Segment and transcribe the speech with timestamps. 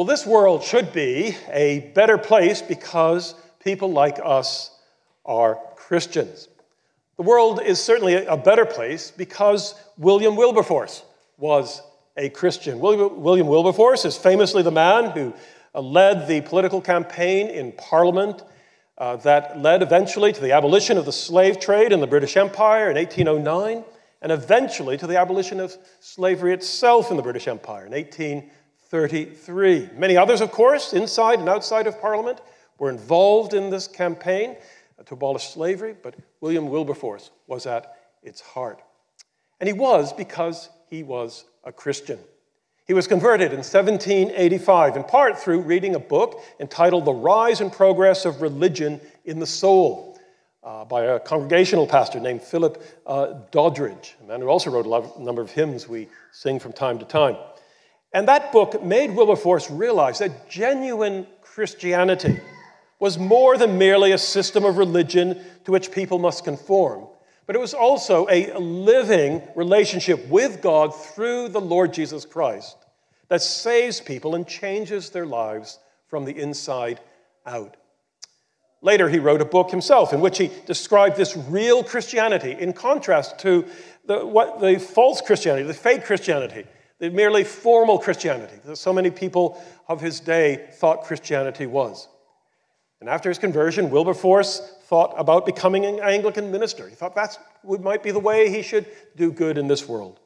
[0.00, 4.70] Well, this world should be a better place because people like us
[5.26, 6.48] are Christians.
[7.18, 11.02] The world is certainly a better place because William Wilberforce
[11.36, 11.82] was
[12.16, 12.80] a Christian.
[12.80, 15.34] William Wilberforce is famously the man who
[15.78, 18.42] led the political campaign in Parliament
[18.96, 22.90] uh, that led eventually to the abolition of the slave trade in the British Empire
[22.90, 23.84] in 1809
[24.22, 27.92] and eventually to the abolition of slavery itself in the British Empire in
[28.90, 29.98] 1833.
[29.98, 32.40] Many others, of course, inside and outside of Parliament,
[32.78, 34.56] were involved in this campaign
[35.06, 38.82] to abolish slavery, but William Wilberforce was at its heart.
[39.60, 42.18] And he was because he was a Christian.
[42.86, 47.72] He was converted in 1785, in part through reading a book entitled The Rise and
[47.72, 50.18] Progress of Religion in the Soul
[50.64, 55.22] uh, by a congregational pastor named Philip uh, Doddridge, a man who also wrote a
[55.22, 57.36] number of hymns we sing from time to time.
[58.12, 62.40] And that book made Wilberforce realize that genuine Christianity
[62.98, 67.06] was more than merely a system of religion to which people must conform,
[67.46, 72.76] but it was also a living relationship with God through the Lord Jesus Christ
[73.28, 77.00] that saves people and changes their lives from the inside
[77.46, 77.76] out.
[78.82, 83.38] Later, he wrote a book himself in which he described this real Christianity in contrast
[83.40, 83.66] to
[84.06, 86.64] the, what, the false Christianity, the fake Christianity,
[87.00, 92.06] the merely formal Christianity that so many people of his day thought Christianity was.
[93.00, 96.86] And after his conversion, Wilberforce thought about becoming an Anglican minister.
[96.86, 100.20] He thought that might be the way he should do good in this world.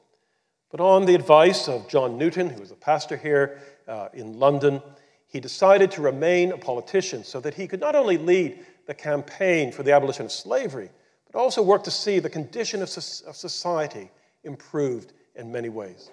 [0.71, 4.83] But on the advice of John Newton, who was a pastor here uh, in London,
[5.29, 9.71] he decided to remain a politician so that he could not only lead the campaign
[9.71, 10.91] for the abolition of slavery,
[11.31, 14.11] but also work to see the condition of, of society
[14.43, 16.11] improved in many ways.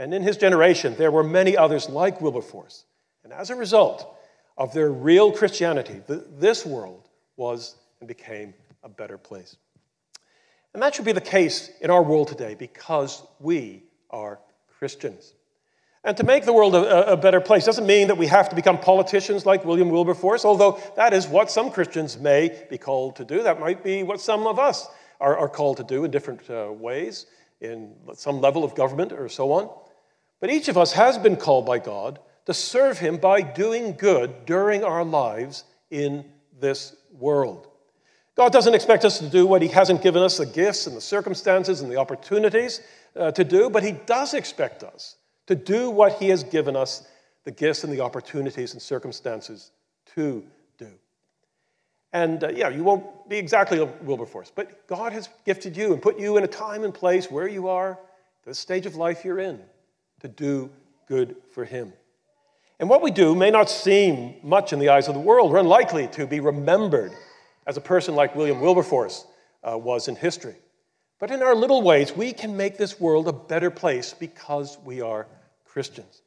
[0.00, 2.86] And in his generation, there were many others like Wilberforce.
[3.22, 4.16] And as a result,
[4.56, 9.56] of their real Christianity, this world was and became a better place.
[10.72, 14.38] And that should be the case in our world today because we are
[14.78, 15.34] Christians.
[16.02, 18.56] And to make the world a, a, better place doesn't mean that we have to
[18.56, 23.24] become politicians like William Wilberforce, although that is what some Christians may be called to
[23.24, 23.42] do.
[23.42, 24.88] That might be what some of us
[25.20, 27.26] are, are called to do in different uh, ways,
[27.60, 29.68] in some level of government or so on.
[30.40, 34.46] But each of us has been called by God to serve Him by doing good
[34.46, 36.24] during our lives in
[36.58, 37.68] this world.
[38.36, 41.00] God doesn't expect us to do what He hasn't given us the gifts and the
[41.00, 42.80] circumstances and the opportunities
[43.14, 47.06] uh, to do, but He does expect us to do what He has given us
[47.44, 49.72] the gifts and the opportunities and circumstances
[50.14, 50.42] to
[50.78, 50.88] do.
[52.12, 56.00] And uh, yeah, you won't be exactly a Wilberforce, but God has gifted you and
[56.00, 57.98] put you in a time and place where you are,
[58.44, 59.60] the stage of life you're in,
[60.20, 60.70] to do
[61.06, 61.92] good for Him.
[62.78, 65.52] And what we do may not seem much in the eyes of the world.
[65.52, 67.12] We're unlikely to be remembered
[67.66, 69.26] as a person like William Wilberforce
[69.62, 70.56] uh, was in history.
[71.18, 75.02] But in our little ways, we can make this world a better place because we
[75.02, 75.26] are
[75.66, 76.22] Christians.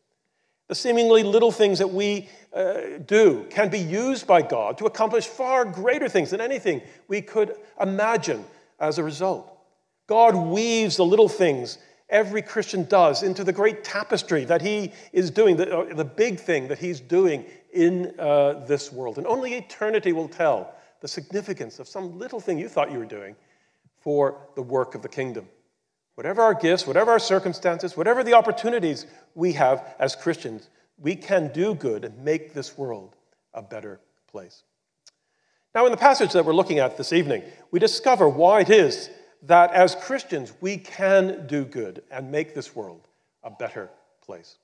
[0.68, 5.26] The seemingly little things that we uh, do can be used by God to accomplish
[5.26, 8.46] far greater things than anything we could imagine
[8.80, 9.50] as a result.
[10.08, 11.80] God weaves the little things
[12.14, 16.40] every Christian does into the great tapestry that he is doing, the, uh, the big
[16.40, 17.44] thing that he's doing
[17.74, 19.18] in uh, this world.
[19.18, 23.06] And only eternity will tell the significance of some little thing you thought you were
[23.06, 23.36] doing
[23.98, 25.48] for the work of the kingdom.
[26.16, 30.70] Whatever our gifts, whatever our circumstances, whatever the opportunities we have as Christians,
[31.00, 33.16] we can do good and make this world
[33.54, 34.64] a better place.
[35.74, 37.42] Now, in the passage that we're looking at this evening,
[37.72, 39.10] we discover why it is
[39.44, 43.08] that as Christians we can do good and make this world
[43.44, 43.90] a better
[44.22, 44.58] place.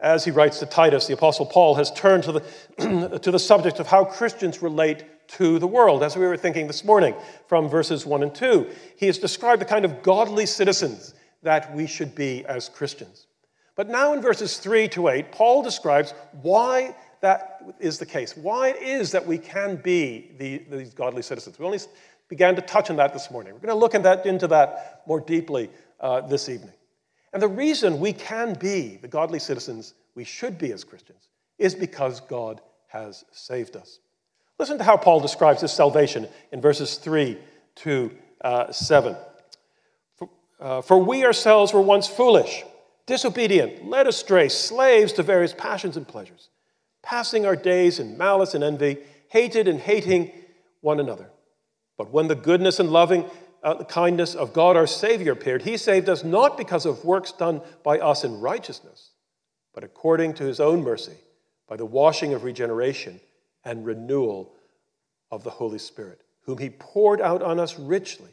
[0.00, 3.78] As he writes to Titus, the Apostle Paul has turned to the, to the subject
[3.80, 7.14] of how Christians relate to the world, as we were thinking this morning
[7.48, 8.68] from verses 1 and 2.
[8.96, 13.26] He has described the kind of godly citizens that we should be as Christians.
[13.76, 18.68] But now in verses 3 to 8, Paul describes why that is the case, why
[18.68, 21.58] it is that we can be the, these godly citizens.
[21.58, 21.80] We only
[22.28, 23.52] began to touch on that this morning.
[23.52, 26.74] We're going to look that, into that more deeply uh, this evening.
[27.32, 31.28] And the reason we can be the godly citizens we should be as Christians
[31.58, 33.98] is because God has saved us.
[34.58, 37.36] Listen to how Paul describes his salvation in verses 3
[37.76, 38.12] to
[38.42, 39.16] uh, 7.
[40.16, 40.28] For,
[40.60, 42.62] uh, For we ourselves were once foolish,
[43.06, 46.50] disobedient, led astray, slaves to various passions and pleasures,
[47.02, 48.98] passing our days in malice and envy,
[49.28, 50.30] hated and hating
[50.80, 51.30] one another.
[51.96, 53.24] But when the goodness and loving
[53.62, 57.62] uh, kindness of God our Savior appeared, He saved us not because of works done
[57.82, 59.10] by us in righteousness,
[59.74, 61.16] but according to his own mercy,
[61.68, 63.20] by the washing of regeneration
[63.64, 64.52] and renewal
[65.30, 68.30] of the Holy Spirit, whom he poured out on us richly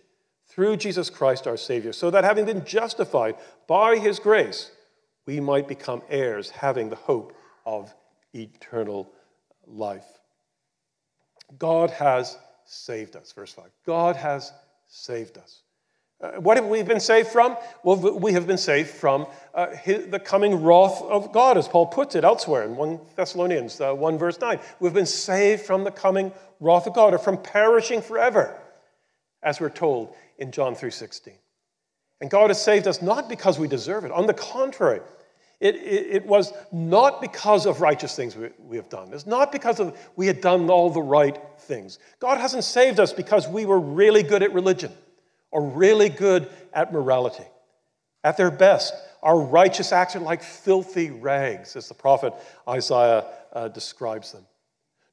[0.47, 3.35] through Jesus Christ our Savior, so that having been justified
[3.67, 4.71] by his grace,
[5.25, 7.33] we might become heirs, having the hope
[7.65, 7.93] of
[8.33, 9.09] eternal
[9.65, 10.05] life.
[11.57, 12.37] God has
[12.71, 13.31] saved us.
[13.31, 13.65] Verse 5.
[13.85, 14.51] God has
[14.87, 15.61] saved us.
[16.21, 17.57] Uh, what have we been saved from?
[17.83, 19.25] Well, we have been saved from
[19.55, 23.81] uh, his, the coming wrath of God, as Paul puts it elsewhere in 1 Thessalonians
[23.81, 24.59] uh, 1, verse 9.
[24.79, 28.55] We've been saved from the coming wrath of God, or from perishing forever,
[29.41, 31.31] as we're told in John 3.16.
[32.21, 34.11] And God has saved us not because we deserve it.
[34.11, 35.01] On the contrary,
[35.61, 39.13] it, it, it, was not because of righteous things we, we have done.
[39.13, 41.99] It's not because of we had done all the right things.
[42.19, 44.91] God hasn't saved us because we were really good at religion
[45.51, 47.45] or really good at morality.
[48.23, 52.33] At their best, our righteous acts are like filthy rags, as the prophet
[52.67, 54.45] Isaiah uh, describes them.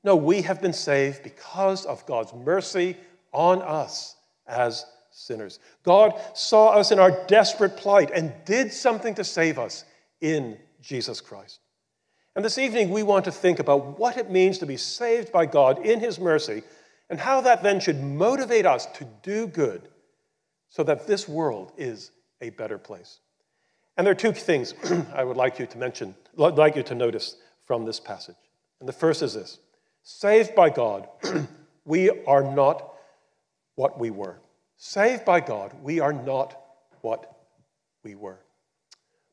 [0.03, 2.97] No, we have been saved because of God's mercy
[3.33, 4.17] on us
[4.47, 5.59] as sinners.
[5.83, 9.85] God saw us in our desperate plight and did something to save us
[10.21, 11.61] in Jesus Christ.
[12.37, 15.47] And this evening, we want to think about what it means to be saved by
[15.47, 16.63] God in His mercy
[17.11, 19.89] and how that then should motivate us to do good
[20.69, 22.11] so that this world is
[22.41, 23.21] a better place.
[23.97, 24.75] And there are two things
[25.15, 28.37] I would like you to mention, like you to notice from this passage.
[28.81, 29.59] And the first is this
[30.03, 31.09] saved by God,
[31.85, 32.95] we are not
[33.75, 34.39] what we were.
[34.77, 36.57] Saved by God, we are not
[37.01, 37.37] what
[38.05, 38.39] we were.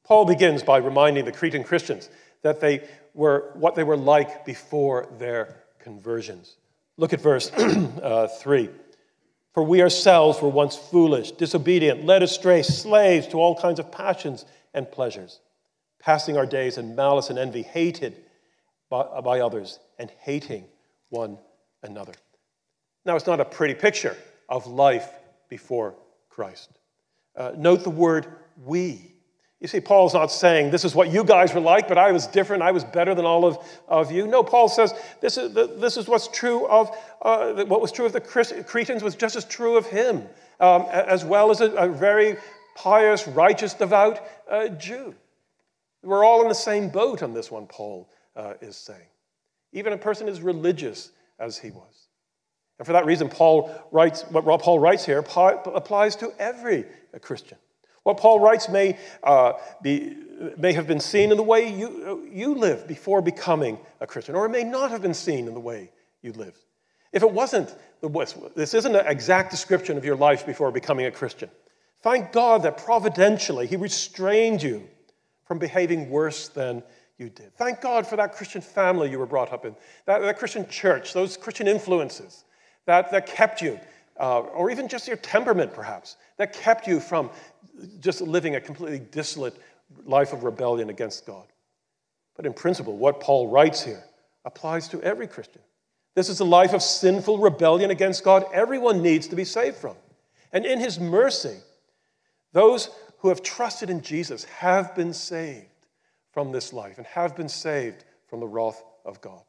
[0.06, 2.10] Paul begins by reminding the Cretan Christians
[2.44, 6.58] that they were what they were like before their conversions.
[6.98, 8.70] Look at verse uh, 3.
[9.54, 14.46] For we ourselves were once foolish, disobedient, led astray, slaves to all kinds of passions
[14.74, 15.40] and pleasures,
[16.00, 18.16] passing our days in malice and envy, hated
[18.90, 20.66] by, by others, and hating
[21.10, 21.38] one
[21.84, 22.14] another.
[23.06, 24.18] Now, it's not a pretty picture
[24.50, 25.10] of life
[25.48, 25.96] before
[26.30, 26.70] Christ.
[27.36, 28.28] Uh, note the word
[28.64, 29.15] we.
[29.62, 32.28] You see, Paul's not saying this is what you guys were like, but I was
[32.28, 33.58] different, I was better than all of,
[33.88, 34.28] of you.
[34.28, 38.14] No, Paul says this is, this is what's true of, uh, what was true of
[38.14, 40.24] the Cretans was just as true of him,
[40.60, 42.36] um, as well as a, a, very
[42.76, 45.16] pious, righteous, devout uh, Jew.
[46.04, 49.08] We're all in the same boat on this one, Paul uh, is saying.
[49.72, 52.08] Even a person as religious as he was.
[52.78, 56.86] And for that reason, Paul writes, what Paul writes here applies to every
[57.22, 57.58] Christian.
[58.06, 60.16] What Paul writes may, uh, be,
[60.58, 64.46] may have been seen in the way you, you lived before becoming a Christian, or
[64.46, 65.90] it may not have been seen in the way
[66.22, 66.60] you lived.
[67.12, 67.74] If it wasn't,
[68.56, 71.50] this isn't an exact description of your life before becoming a Christian.
[72.04, 74.88] Thank God that providentially He restrained you
[75.46, 76.84] from behaving worse than
[77.18, 77.56] you did.
[77.56, 79.76] Thank God for that Christian family you were brought up in,
[80.06, 82.44] that, that Christian church, those Christian influences
[82.86, 83.80] that, that kept you,
[84.20, 87.30] uh, or even just your temperament perhaps, that kept you from
[88.00, 89.56] just living a completely dissolute
[90.06, 91.46] life of rebellion against God.
[92.36, 94.04] But in principle, what Paul writes here
[94.44, 95.62] applies to every Christian.
[96.16, 99.96] This is a life of sinful rebellion against God everyone needs to be saved from.
[100.54, 101.58] And in his mercy,
[102.54, 102.90] those
[103.20, 105.66] who have trusted in Jesus have been saved
[106.32, 109.42] from this life and have been saved from the wrath of God.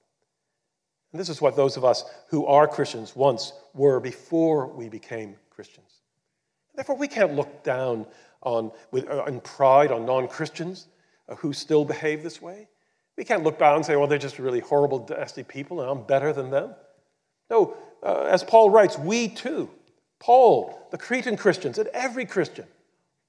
[1.13, 5.37] And this is what those of us who are Christians once were before we became
[5.51, 6.01] Christians.
[6.75, 8.07] Therefore, we can't look down
[8.43, 10.89] on, with, uh, in pride on non Christians
[11.29, 12.69] uh, who still behave this way.
[13.17, 16.07] We can't look down and say, well, they're just really horrible, nasty people, and I'm
[16.07, 16.75] better than them.
[17.49, 19.71] No, uh, as Paul writes, we too,
[20.19, 22.67] Paul, the Cretan Christians, and every Christian,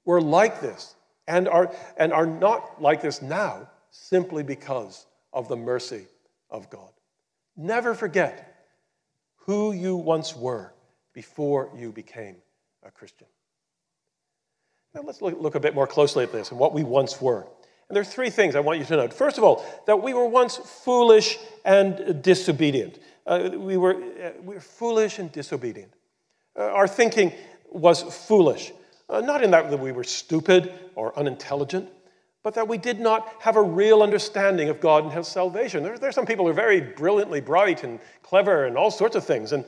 [0.03, 0.95] were like this
[1.27, 6.05] and are, and are not like this now simply because of the mercy
[6.49, 6.89] of God.
[7.57, 8.67] Never forget
[9.47, 10.73] who you once were
[11.13, 12.35] before you became
[12.83, 13.27] a Christian.
[14.93, 17.47] Now let's look, look a bit more closely at this and what we once were.
[17.89, 19.13] And there are three things I want you to note.
[19.13, 22.99] First of all, that we were once foolish and disobedient.
[23.25, 25.93] Uh, we, were, uh, we were foolish and disobedient.
[26.57, 27.33] Uh, our thinking
[27.71, 28.71] was foolish.
[29.09, 31.89] Uh, not in that we were stupid or unintelligent,
[32.47, 35.83] but that we did not have a real understanding of God and His salvation.
[35.83, 39.17] There, there are some people who are very brilliantly bright and clever and all sorts
[39.17, 39.65] of things, and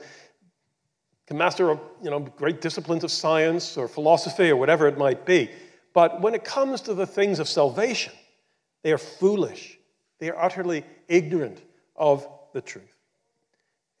[1.26, 5.50] can master you know, great disciplines of science or philosophy or whatever it might be.
[5.92, 8.14] But when it comes to the things of salvation,
[8.82, 9.78] they are foolish.
[10.18, 11.60] They are utterly ignorant
[11.96, 12.94] of the truth.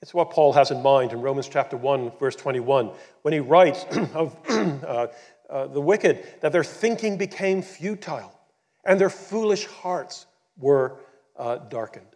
[0.00, 3.84] It's what Paul has in mind in Romans chapter 1, verse 21, when he writes
[4.14, 5.08] of uh,
[5.50, 8.39] uh, the wicked that their thinking became futile
[8.84, 10.98] and their foolish hearts were
[11.36, 12.06] uh, darkened.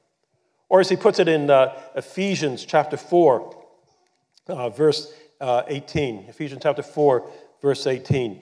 [0.69, 3.65] Or as he puts it in uh, Ephesians chapter 4,
[4.49, 6.27] uh, verse uh, 18.
[6.29, 7.31] Ephesians chapter 4,
[7.61, 8.41] verse 18.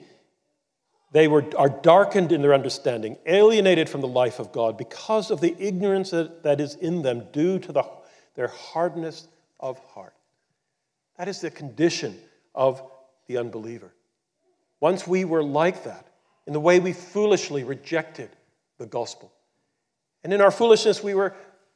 [1.11, 5.41] They were, are darkened in their understanding, alienated from the life of God because of
[5.41, 7.83] the ignorance that, that is in them due to the,
[8.35, 9.27] their hardness
[9.59, 10.15] of heart.
[11.17, 12.17] That is the condition
[12.55, 12.81] of
[13.27, 13.93] the unbeliever.
[14.79, 16.07] Once we were like that,
[16.47, 18.29] in the way we foolishly rejected
[18.77, 19.31] the gospel.
[20.23, 21.35] And in our foolishness, we were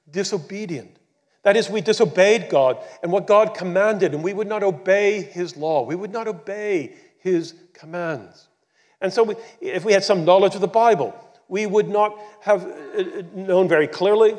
[0.09, 0.97] disobedient.
[1.43, 5.55] That is, we disobeyed God and what God commanded, and we would not obey His
[5.55, 5.83] law.
[5.83, 8.47] We would not obey His commands.
[8.99, 11.15] And so, we, if we had some knowledge of the Bible,
[11.47, 14.37] we would not have uh, uh, known very clearly.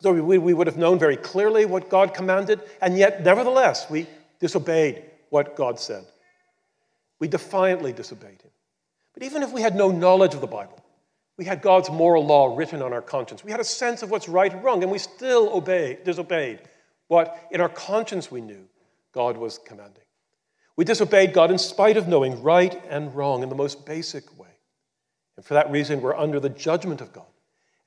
[0.00, 4.06] So, we, we would have known very clearly what God commanded, and yet, nevertheless, we
[4.40, 6.04] disobeyed what God said.
[7.20, 8.50] We defiantly disobeyed Him.
[9.20, 10.82] But even if we had no knowledge of the Bible,
[11.36, 13.44] we had God's moral law written on our conscience.
[13.44, 16.60] We had a sense of what's right and wrong, and we still obeyed, disobeyed
[17.08, 18.66] what in our conscience we knew
[19.12, 20.04] God was commanding.
[20.74, 24.48] We disobeyed God in spite of knowing right and wrong in the most basic way.
[25.36, 27.26] And for that reason, we're under the judgment of God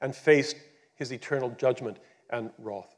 [0.02, 0.58] and faced
[0.94, 1.98] his eternal judgment
[2.30, 2.96] and wrath.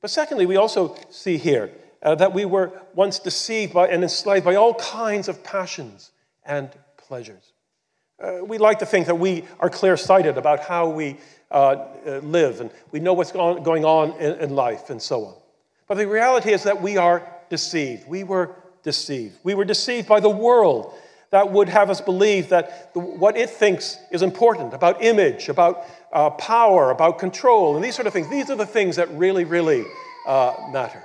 [0.00, 4.44] But secondly, we also see here uh, that we were once deceived by and enslaved
[4.44, 6.12] by all kinds of passions
[6.44, 6.70] and
[7.12, 7.52] pleasures.
[8.24, 11.18] Uh, we like to think that we are clear sighted about how we
[11.50, 11.54] uh,
[12.06, 15.34] uh, live and we know what's going on in, in life and so on.
[15.86, 18.08] But the reality is that we are deceived.
[18.08, 19.34] We were deceived.
[19.44, 20.94] We were deceived by the world
[21.28, 25.84] that would have us believe that the, what it thinks is important about image, about
[26.14, 28.30] uh, power, about control, and these sort of things.
[28.30, 29.84] These are the things that really, really
[30.26, 31.02] uh, matter.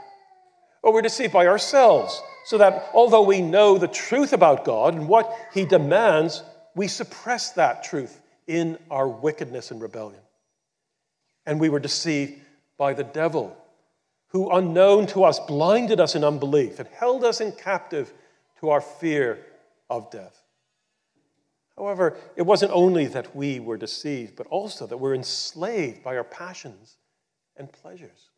[0.83, 5.07] Or we're deceived by ourselves, so that although we know the truth about God and
[5.07, 6.43] what He demands,
[6.75, 10.21] we suppress that truth in our wickedness and rebellion.
[11.45, 12.39] And we were deceived
[12.77, 13.57] by the devil
[14.29, 18.13] who, unknown to us, blinded us in unbelief and held us in captive
[18.59, 19.45] to our fear
[19.89, 20.43] of death.
[21.77, 26.23] However, it wasn't only that we were deceived, but also that we're enslaved by our
[26.23, 26.97] passions
[27.55, 28.29] and pleasures.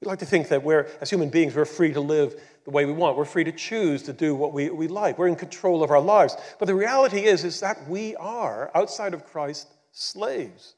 [0.00, 2.86] We like to think that we're, as human beings, we're free to live the way
[2.86, 3.18] we want.
[3.18, 5.18] We're free to choose to do what we, we like.
[5.18, 6.36] We're in control of our lives.
[6.58, 10.74] But the reality is, is that we are, outside of Christ, slaves.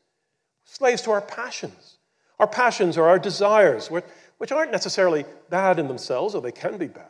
[0.64, 1.98] Slaves to our passions.
[2.40, 6.88] Our passions are our desires, which aren't necessarily bad in themselves, or they can be
[6.88, 7.06] bad,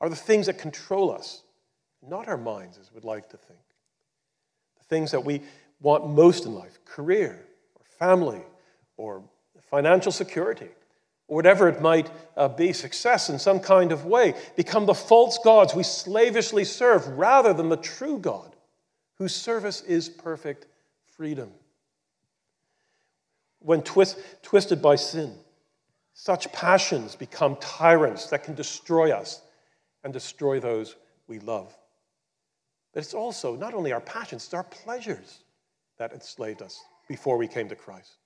[0.00, 1.44] are the things that control us,
[2.02, 3.60] not our minds, as we'd like to think.
[4.78, 5.42] The things that we
[5.80, 8.42] want most in life career, or family,
[8.96, 9.22] or
[9.70, 10.70] financial security,
[11.26, 15.38] or whatever it might uh, be, success in some kind of way, become the false
[15.42, 18.54] gods we slavishly serve rather than the true God,
[19.16, 20.66] whose service is perfect
[21.16, 21.50] freedom
[23.64, 25.34] when twist, twisted by sin.
[26.12, 29.40] Such passions become tyrants that can destroy us
[30.04, 31.74] and destroy those we love.
[32.92, 35.40] But it's also not only our passions, it's our pleasures
[35.98, 38.16] that enslaved us before we came to Christ.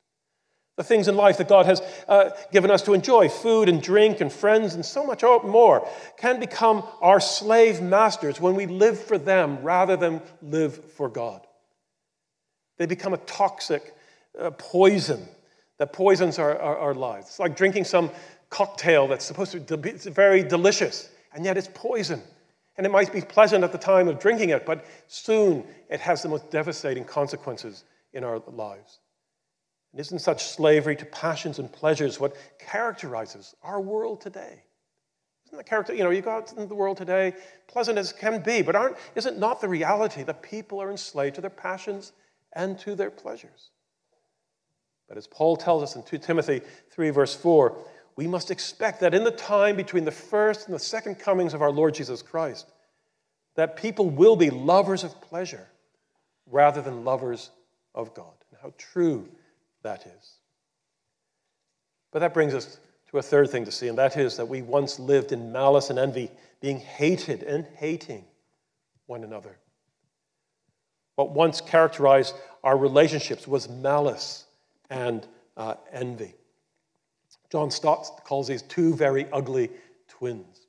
[0.79, 4.21] The things in life that God has uh, given us to enjoy, food and drink
[4.21, 9.19] and friends and so much more, can become our slave masters when we live for
[9.19, 11.45] them rather than live for God.
[12.77, 13.93] They become a toxic
[14.39, 15.27] uh, poison
[15.79, 17.27] that poisons our, our, our, lives.
[17.27, 18.13] It's like drinking some
[18.49, 22.23] cocktail that's supposed to be very delicious, and yet it's poison.
[22.77, 26.23] And it might be pleasant at the time of drinking it, but soon it has
[26.23, 27.83] the most devastating consequences
[28.13, 29.01] in our lives.
[29.99, 34.63] Isn't such slavery to passions and pleasures what characterizes our world today?
[35.47, 37.35] Isn't the character, you know, you go out in the world today,
[37.67, 41.35] pleasant as can be, but aren't, is it not the reality that people are enslaved
[41.35, 42.13] to their passions
[42.53, 43.71] and to their pleasures?
[45.09, 47.77] But as Paul tells us in 2 Timothy 3, verse 4,
[48.15, 51.63] we must expect that in the time between the first and the second comings of
[51.63, 52.71] our Lord Jesus Christ,
[53.57, 55.67] that people will be lovers of pleasure
[56.47, 57.51] rather than lovers
[57.97, 58.35] of God.
[58.51, 59.29] And how true
[59.83, 60.39] that is.
[62.13, 62.79] But that brings us
[63.11, 65.91] to a third thing to see, and that is that we once lived in malice
[65.91, 66.31] and envy,
[66.61, 68.25] being hated and hating
[69.07, 69.59] one another.
[71.17, 74.45] What once characterized our relationships was malice
[74.91, 76.35] and uh, envy.
[77.51, 79.71] John Stott calls these two very ugly
[80.09, 80.67] twins.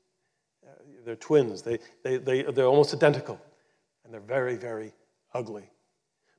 [0.65, 0.71] Uh,
[1.05, 3.39] they're twins, they, they, they, they're almost identical,
[4.03, 4.93] and they're very, very
[5.33, 5.69] ugly.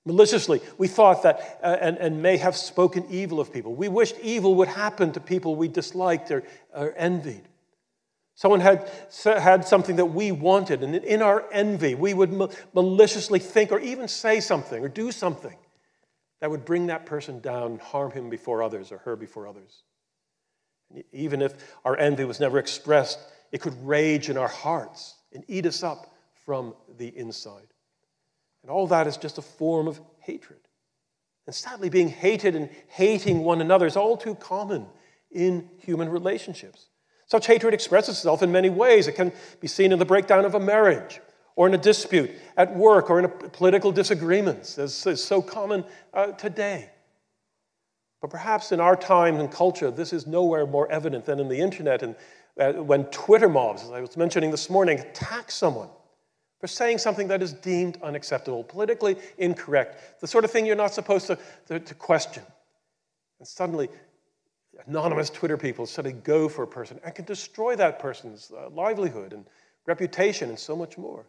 [0.06, 3.74] Maliciously, we thought that uh, and, and may have spoken evil of people.
[3.74, 6.42] We wished evil would happen to people we disliked or,
[6.74, 7.42] or envied.
[8.34, 8.90] Someone had,
[9.24, 12.32] had something that we wanted, and in our envy, we would
[12.72, 15.56] maliciously think or even say something or do something
[16.40, 19.82] that would bring that person down, harm him before others or her before others.
[21.12, 23.18] Even if our envy was never expressed,
[23.52, 26.14] it could rage in our hearts and eat us up
[26.46, 27.69] from the inside.
[28.62, 30.60] And all that is just a form of hatred.
[31.46, 34.86] And sadly, being hated and hating one another is all too common
[35.30, 36.88] in human relationships.
[37.26, 39.06] Such hatred expresses itself in many ways.
[39.06, 41.20] It can be seen in the breakdown of a marriage,
[41.56, 46.32] or in a dispute at work, or in political disagreements, as is so common uh,
[46.32, 46.90] today.
[48.20, 51.58] But perhaps in our time and culture, this is nowhere more evident than in the
[51.58, 52.16] internet and
[52.58, 55.88] uh, when Twitter mobs, as I was mentioning this morning, attack someone
[56.60, 60.92] for saying something that is deemed unacceptable, politically incorrect, the sort of thing you're not
[60.92, 62.42] supposed to, to, to question.
[63.38, 63.88] And suddenly,
[64.86, 69.32] anonymous Twitter people suddenly go for a person and can destroy that person's uh, livelihood
[69.32, 69.46] and
[69.86, 71.24] reputation and so much more.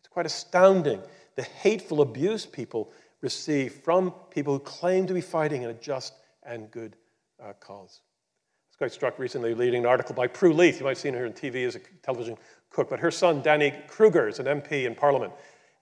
[0.00, 1.02] It's quite astounding
[1.36, 2.90] the hateful abuse people
[3.20, 6.96] receive from people who claim to be fighting in a just and good
[7.42, 8.00] uh, cause.
[8.00, 10.78] I was quite struck recently reading an article by Prue Leith.
[10.78, 12.38] You might have seen her on TV as a television
[12.70, 15.32] cook, but her son, Danny Kruger, is an MP in Parliament.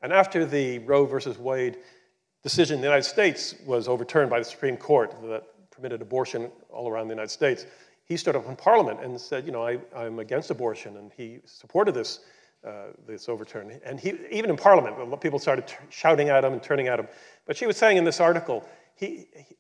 [0.03, 1.79] And after the Roe versus Wade
[2.43, 6.89] decision in the United States was overturned by the Supreme Court that permitted abortion all
[6.89, 7.67] around the United States,
[8.05, 11.41] he stood up in Parliament and said, you know, I, am against abortion, and he
[11.45, 12.21] supported this,
[12.67, 13.79] uh, this overturn.
[13.85, 17.09] And he, even in Parliament, people started t- shouting at him and turning at him.
[17.47, 19.57] But she was saying in this article he, he,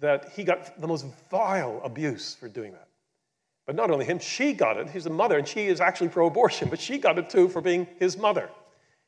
[0.00, 2.88] that he got the most vile abuse for doing that.
[3.66, 4.90] But not only him, she got it.
[4.90, 7.60] He's a mother, and she is actually pro abortion, but she got it too for
[7.60, 8.50] being his mother.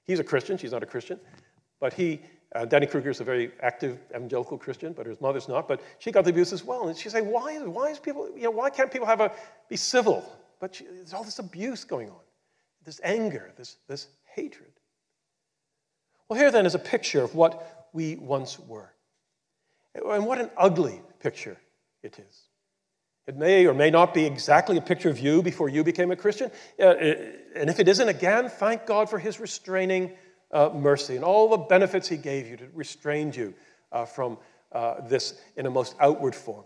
[0.04, 1.18] He's a Christian, she's not a Christian.
[1.80, 2.20] But he,
[2.54, 5.66] uh, Danny Kruger is a very active evangelical Christian, but his mother's not.
[5.66, 6.88] But she got the abuse as well.
[6.88, 9.32] And she's saying, why, why is people, you know, why can't people have a,
[9.68, 10.24] be civil?
[10.60, 12.20] But she, there's all this abuse going on,
[12.84, 14.70] this anger, this, this hatred.
[16.28, 18.90] Well, here then is a picture of what we once were.
[19.94, 21.56] And what an ugly picture
[22.02, 22.42] it is.
[23.26, 26.16] It may or may not be exactly a picture of you before you became a
[26.16, 26.50] Christian.
[26.78, 26.94] Uh,
[27.56, 30.12] and if it isn't, again, thank God for his restraining
[30.52, 33.54] uh, mercy and all the benefits he gave you to restrain you
[33.92, 34.38] uh, from
[34.72, 36.64] uh, this in a most outward form.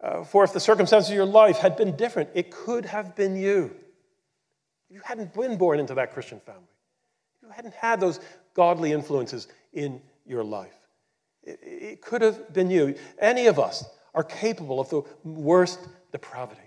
[0.00, 3.36] Uh, for if the circumstances of your life had been different, it could have been
[3.36, 3.74] you.
[4.88, 6.62] You hadn't been born into that Christian family,
[7.42, 8.20] you hadn't had those
[8.54, 10.74] godly influences in your life,
[11.42, 12.94] it, it could have been you.
[13.18, 15.80] Any of us are capable of the worst
[16.12, 16.60] depravity.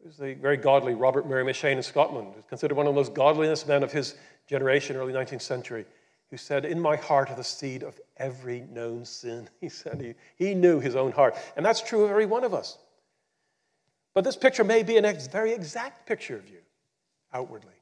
[0.00, 3.14] There's the very godly Robert Murray M'Cheyne in Scotland, who's considered one of the most
[3.14, 4.14] godliest men of his
[4.46, 5.84] generation, early 19th century,
[6.30, 9.48] who said, In my heart are the seed of every known sin.
[9.60, 11.36] He said he, he knew his own heart.
[11.56, 12.78] And that's true of every one of us.
[14.14, 16.58] But this picture may be a ex- very exact picture of you
[17.32, 17.74] outwardly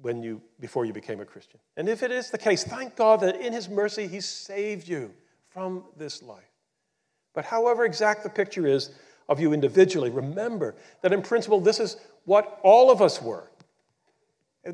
[0.00, 1.60] when you, before you became a Christian.
[1.76, 5.12] And if it is the case, thank God that in his mercy he saved you
[5.48, 6.53] from this life.
[7.34, 8.90] But however exact the picture is
[9.28, 13.50] of you individually, remember that in principle, this is what all of us were.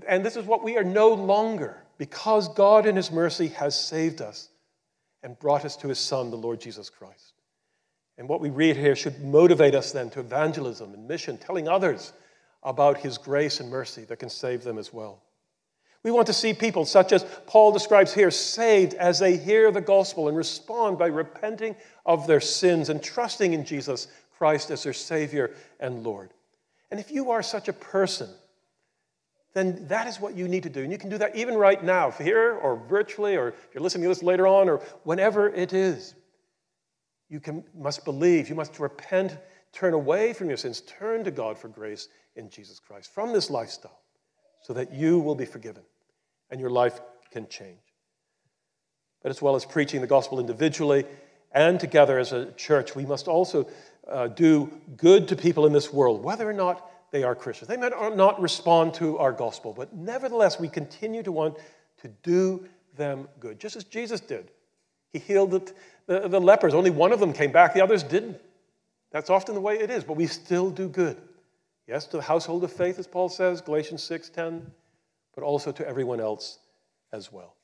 [0.06, 4.22] And this is what we are no longer because God, in His mercy, has saved
[4.22, 4.48] us
[5.22, 7.34] and brought us to His Son, the Lord Jesus Christ.
[8.16, 12.12] And what we read here should motivate us then to evangelism and mission, telling others
[12.62, 15.22] about His grace and mercy that can save them as well.
[16.02, 19.82] We want to see people, such as Paul describes here, saved as they hear the
[19.82, 24.08] gospel and respond by repenting of their sins and trusting in Jesus
[24.38, 26.32] Christ as their Savior and Lord.
[26.90, 28.30] And if you are such a person,
[29.52, 30.82] then that is what you need to do.
[30.82, 34.04] And you can do that even right now, here or virtually, or if you're listening
[34.04, 36.14] to this later on, or whenever it is.
[37.28, 39.36] You can, must believe, you must repent,
[39.72, 43.50] turn away from your sins, turn to God for grace in Jesus Christ from this
[43.50, 43.99] lifestyle
[44.60, 45.82] so that you will be forgiven
[46.50, 47.78] and your life can change.
[49.22, 51.04] But as well as preaching the gospel individually
[51.52, 53.68] and together as a church, we must also
[54.08, 57.68] uh, do good to people in this world, whether or not they are Christians.
[57.68, 61.56] They may not respond to our gospel, but nevertheless, we continue to want
[62.02, 64.50] to do them good, just as Jesus did.
[65.12, 65.72] He healed the,
[66.06, 66.72] the, the lepers.
[66.72, 68.40] Only one of them came back, the others didn't.
[69.10, 71.16] That's often the way it is, but we still do good.
[71.90, 74.70] Yes, to the household of faith, as Paul says, Galatians 6:10,
[75.34, 76.60] but also to everyone else
[77.12, 77.56] as well.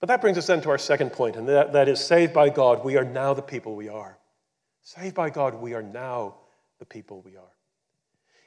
[0.00, 2.48] But that brings us then to our second point, and that, that is saved by
[2.48, 4.18] God, we are now the people we are.
[4.80, 6.36] Saved by God, we are now
[6.78, 7.52] the people we are.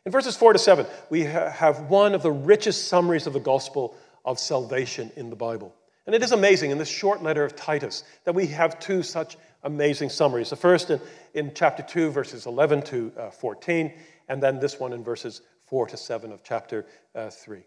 [0.03, 3.39] In verses 4 to 7, we ha- have one of the richest summaries of the
[3.39, 5.75] gospel of salvation in the Bible.
[6.07, 9.37] And it is amazing in this short letter of Titus that we have two such
[9.63, 10.49] amazing summaries.
[10.49, 10.99] The first in,
[11.35, 13.93] in chapter 2, verses 11 to uh, 14,
[14.27, 17.63] and then this one in verses 4 to 7 of chapter uh, 3.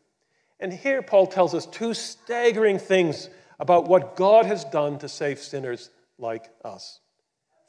[0.61, 3.29] And here Paul tells us two staggering things
[3.61, 7.01] about what God has done to save sinners like us.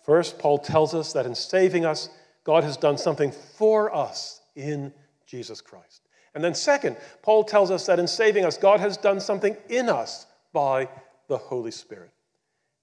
[0.06, 2.10] First, Paul tells us that in saving us,
[2.44, 4.94] God has done something for us in
[5.26, 6.02] Jesus Christ.
[6.34, 9.90] And then, second, Paul tells us that in saving us, God has done something in
[9.90, 10.90] us by
[11.28, 12.12] the Holy Spirit.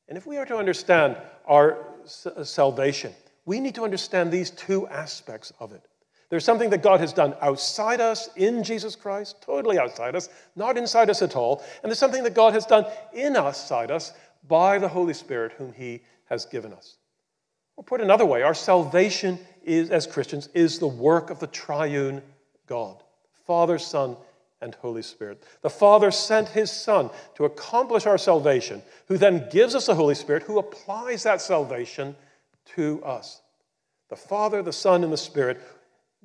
[0.09, 1.17] And if we are to understand
[1.47, 3.13] our salvation,
[3.45, 5.83] we need to understand these two aspects of it.
[6.29, 10.77] There's something that God has done outside us in Jesus Christ, totally outside us, not
[10.77, 11.65] inside us at all.
[11.83, 14.13] And there's something that God has done in us, inside us,
[14.49, 16.97] by the Holy Spirit, whom He has given us.
[17.77, 22.23] Or put another way, our salvation is, as Christians, is the work of the triune
[22.67, 23.03] God
[23.47, 24.17] Father, Son,
[24.61, 25.45] and Holy Spirit.
[25.63, 30.17] The Father sent His Son to accomplish our salvation, who then gives us the Holy
[30.17, 32.17] Spirit, who applies that salvation
[32.75, 33.43] to us.
[34.09, 35.61] The Father, the Son, and the Spirit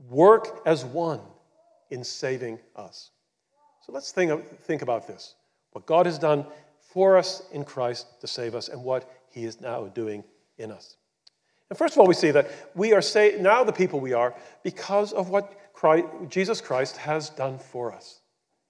[0.09, 1.21] work as one
[1.89, 3.11] in saving us.
[3.85, 5.35] So let's think, think about this
[5.71, 6.45] what God has done
[6.79, 10.23] for us in Christ to save us, and what He is now doing
[10.57, 10.97] in us.
[11.69, 13.01] And first of all, we see that we are
[13.39, 18.19] now the people we are because of what Christ, Jesus Christ has done for us.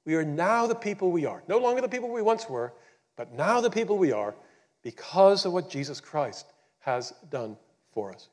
[0.06, 1.44] We are now the people we are.
[1.48, 2.74] No longer the people we once were,
[3.18, 4.36] but now the people we are
[4.84, 6.46] because of what Jesus Christ
[6.80, 7.58] has done
[7.92, 8.30] for us.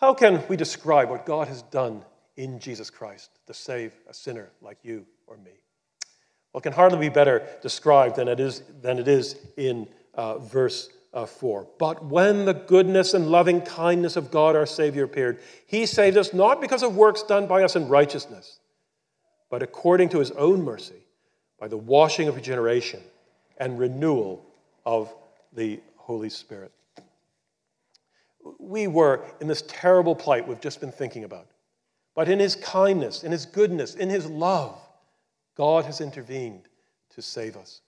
[0.00, 2.02] How can we describe what God has done
[2.38, 5.50] in Jesus Christ to save a sinner like you or me?
[6.52, 10.38] Well, it can hardly be better described than it is, than it is in uh,
[10.38, 11.68] verse uh, 4.
[11.78, 16.32] But when the goodness and loving kindness of God our Savior appeared, he saved us
[16.32, 18.58] not because of works done by us in righteousness,
[19.50, 21.04] but according to his own mercy,
[21.58, 23.02] by the washing of regeneration
[23.58, 24.46] and renewal
[24.86, 25.14] of
[25.52, 26.72] the Holy Spirit
[28.60, 31.46] we were in this terrible plight we've just been thinking about.
[32.14, 34.78] But in his kindness, in his goodness, in his love,
[35.56, 36.68] God has intervened
[37.14, 37.80] to save us.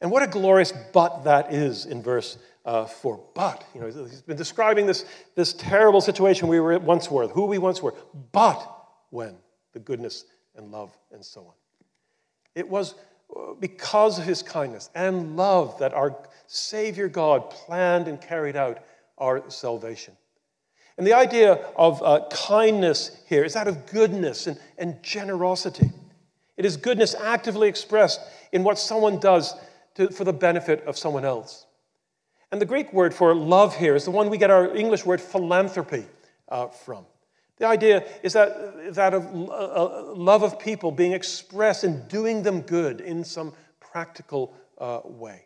[0.00, 3.20] And what a glorious but that is in verse uh, 4.
[3.34, 7.46] But, you know, he's been describing this, this terrible situation we were once were, who
[7.46, 7.94] we once were.
[8.32, 8.64] But
[9.10, 9.36] when
[9.72, 10.24] the goodness
[10.56, 11.54] and love and so on.
[12.54, 12.94] It was
[13.34, 18.78] uh, because of his kindness and love that our Savior God planned and carried out
[19.18, 20.16] our salvation.
[20.96, 25.90] And the idea of uh, kindness here is that of goodness and, and generosity.
[26.56, 29.54] It is goodness actively expressed in what someone does
[29.94, 31.66] to, for the benefit of someone else.
[32.50, 35.20] And the Greek word for love here is the one we get our English word
[35.20, 36.04] philanthropy
[36.48, 37.06] uh, from.
[37.58, 42.42] The idea is that, that of uh, uh love of people being expressed in doing
[42.42, 45.44] them good in some practical uh, way.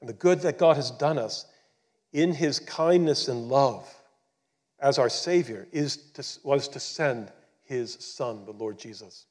[0.00, 1.46] And the good that God has done us
[2.16, 3.86] in his kindness and love
[4.80, 7.30] as our Savior is to, was to send
[7.64, 9.26] his Son, the Lord Jesus.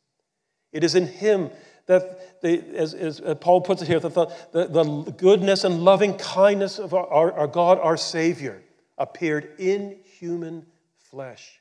[0.72, 1.50] It is in him
[1.88, 6.16] that, as, as, uh, Paul puts it here, that the, the, the goodness and loving
[6.18, 8.62] kindness of our, our God, our Savior,
[9.00, 10.64] appeared in human
[11.10, 11.60] flesh,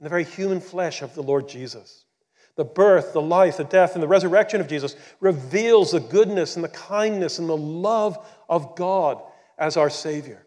[0.00, 2.06] in the very human flesh of the Lord Jesus.
[2.54, 6.64] The birth, the life, the death, and the resurrection of Jesus reveals the goodness and
[6.64, 9.22] the kindness and the love of God
[9.58, 10.45] as our Savior.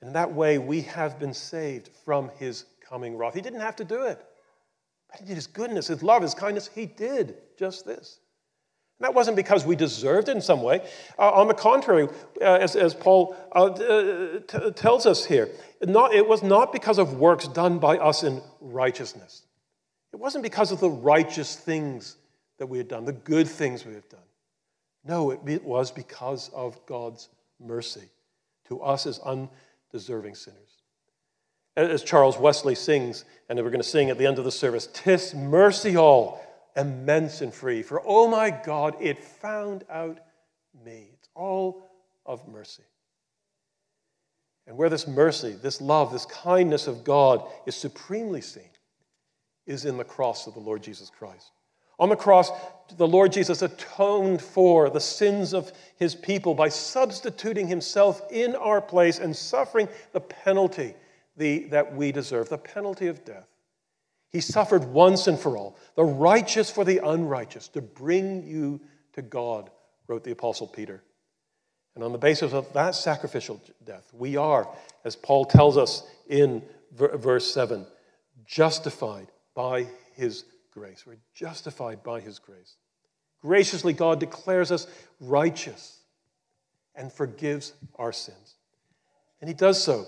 [0.00, 3.34] And in that way, we have been saved from his coming wrath.
[3.34, 4.24] He didn't have to do it.
[5.10, 6.68] But he did his goodness, his love, his kindness.
[6.72, 8.20] He did just this.
[8.98, 10.88] And that wasn't because we deserved it in some way.
[11.18, 12.08] Uh, on the contrary,
[12.40, 15.48] uh, as, as, Paul uh, uh t- tells us here,
[15.84, 19.42] not, it was not because of works done by us in righteousness.
[20.12, 22.16] It wasn't because of the righteous things
[22.58, 24.20] that we had done, the good things we had done.
[25.04, 27.28] No, it, it was because of God's
[27.60, 28.08] mercy
[28.68, 29.48] to us as un
[29.90, 30.82] deserving sinners.
[31.76, 34.88] As Charles Wesley sings, and we're going to sing at the end of the service,
[34.92, 36.40] Tis mercy all,
[36.76, 37.82] immense and free.
[37.82, 40.18] For oh my God, it found out
[40.84, 41.10] me.
[41.14, 41.82] It's all
[42.26, 42.82] of mercy.
[44.66, 48.68] And where this mercy, this love, this kindness of God is supremely seen
[49.66, 51.52] is in the cross of the Lord Jesus Christ.
[51.98, 52.50] On the cross,
[52.96, 58.80] the Lord Jesus atoned for the sins of his people by substituting himself in our
[58.80, 60.94] place and suffering the penalty
[61.36, 63.48] the, that we deserve, the penalty of death.
[64.30, 68.80] He suffered once and for all, the righteous for the unrighteous, to bring you
[69.14, 69.70] to God,
[70.06, 71.02] wrote the Apostle Peter.
[71.94, 74.68] And on the basis of that sacrificial death, we are,
[75.04, 77.86] as Paul tells us in verse 7,
[78.46, 80.44] justified by his
[80.78, 81.04] grace.
[81.06, 82.76] We're justified by his grace.
[83.42, 84.86] Graciously, God declares us
[85.20, 86.00] righteous
[86.94, 88.54] and forgives our sins.
[89.40, 90.06] And he does so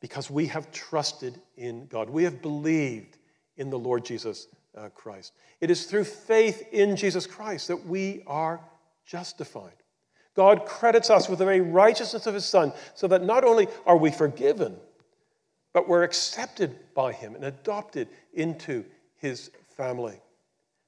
[0.00, 2.10] because we have trusted in God.
[2.10, 3.18] We have believed
[3.56, 5.32] in the Lord Jesus uh, Christ.
[5.60, 8.60] It is through faith in Jesus Christ that we are
[9.06, 9.74] justified.
[10.34, 13.96] God credits us with the very righteousness of his Son, so that not only are
[13.96, 14.76] we forgiven,
[15.72, 18.84] but we're accepted by him and adopted into
[19.16, 20.20] his family.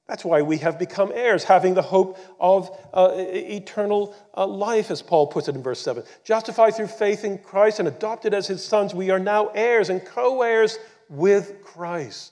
[0.07, 5.01] That's why we have become heirs, having the hope of uh, eternal uh, life, as
[5.01, 6.03] Paul puts it in verse 7.
[6.23, 10.03] Justified through faith in Christ and adopted as his sons, we are now heirs and
[10.05, 12.31] co heirs with Christ.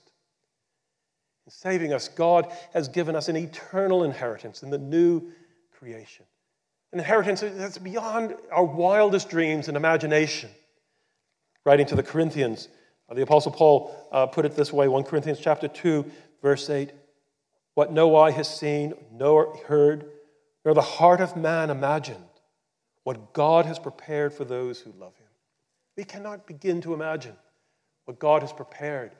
[1.45, 5.31] In saving us, God has given us an eternal inheritance in the new
[5.77, 6.25] creation.
[6.93, 10.49] An inheritance that's beyond our wildest dreams and imagination.
[11.65, 12.69] Writing to the Corinthians,
[13.09, 16.09] uh, the Apostle Paul uh, put it this way 1 Corinthians chapter 2,
[16.41, 16.91] verse 8
[17.73, 20.05] What no eye has seen, nor heard,
[20.63, 22.23] nor the heart of man imagined,
[23.03, 25.27] what God has prepared for those who love him.
[25.95, 27.35] We cannot begin to imagine
[28.05, 29.11] what God has prepared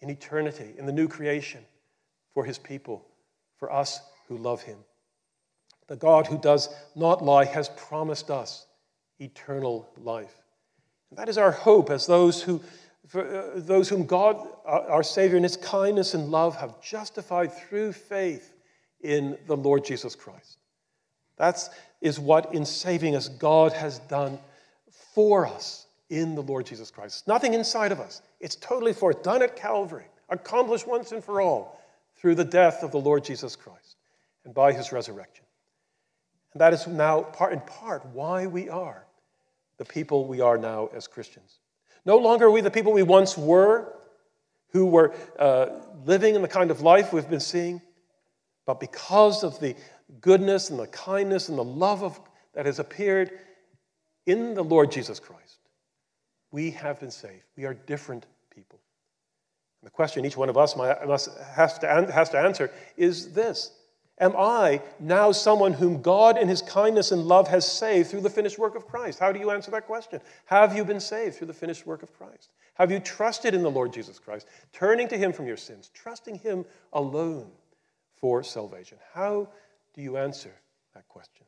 [0.00, 1.64] in eternity, in the new creation,
[2.32, 3.04] for his people,
[3.58, 4.78] for us who love him.
[5.88, 8.66] The God who does not lie has promised us
[9.18, 10.34] eternal life.
[11.10, 12.62] And that is our hope as those who
[13.10, 17.92] for, uh, those whom God, our Savior, in His kindness and love, have justified through
[17.92, 18.54] faith
[19.00, 20.58] in the Lord Jesus Christ.
[21.36, 21.58] That
[22.00, 24.38] is what, in saving us, God has done
[25.12, 27.26] for us in the Lord Jesus Christ.
[27.26, 28.22] Nothing inside of us.
[28.38, 31.80] It's totally for us, done at Calvary, accomplished once and for all
[32.16, 33.96] through the death of the Lord Jesus Christ
[34.44, 35.44] and by his resurrection.
[36.52, 39.04] And that is now part in part why we are
[39.78, 41.58] the people we are now as Christians.
[42.04, 43.92] No longer are we the people we once were,
[44.72, 45.66] who were uh,
[46.04, 47.82] living in the kind of life we've been seeing,
[48.66, 49.74] but because of the
[50.20, 52.20] goodness and the kindness and the love of,
[52.54, 53.30] that has appeared
[54.26, 55.58] in the Lord Jesus Christ,
[56.50, 57.44] we have been saved.
[57.56, 58.80] We are different people.
[59.80, 63.72] And the question each one of us must, has, to, has to answer is this
[64.20, 68.28] Am I now someone whom God, in his kindness and love, has saved through the
[68.28, 69.18] finished work of Christ?
[69.18, 70.20] How do you answer that question?
[70.44, 72.50] Have you been saved through the finished work of Christ?
[72.74, 76.34] Have you trusted in the Lord Jesus Christ, turning to him from your sins, trusting
[76.36, 77.50] him alone
[78.14, 78.98] for salvation?
[79.14, 79.48] How
[79.94, 80.52] do you answer
[80.94, 81.46] that question?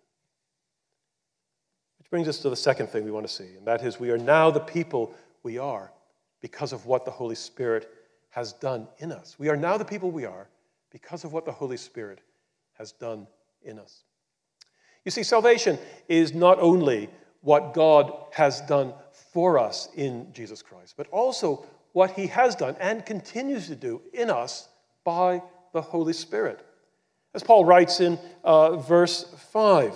[1.99, 4.11] Which brings us to the second thing we want to see, and that is we
[4.11, 5.93] are now the people we are
[6.41, 7.91] because of what the Holy Spirit
[8.31, 9.39] has done in us.
[9.39, 10.49] We are now the people we are
[10.91, 12.21] because of what the Holy Spirit
[12.79, 13.27] has done
[13.63, 14.05] in us.
[15.05, 18.95] You see, salvation is not only what God has done
[19.33, 24.01] for us in Jesus Christ, but also what he has done and continues to do
[24.13, 24.69] in us
[25.05, 26.65] by the Holy Spirit.
[27.35, 29.93] As Paul writes in uh, verse 5,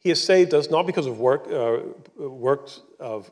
[0.00, 1.78] he has saved us not because of work, uh,
[2.16, 3.30] works of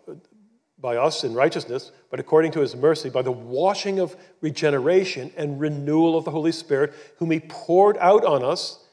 [0.80, 5.60] by us in righteousness, but according to his mercy, by the washing of regeneration and
[5.60, 8.84] renewal of the Holy Spirit, whom he poured out on us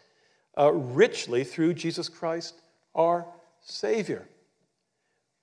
[0.58, 2.56] uh, richly through Jesus Christ,
[2.96, 3.26] our
[3.62, 4.28] Savior.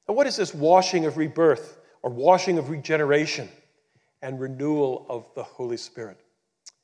[0.06, 3.48] And what is this washing of rebirth or washing of regeneration
[4.20, 6.18] and renewal of the Holy Spirit?